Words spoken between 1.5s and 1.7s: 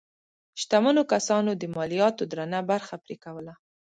د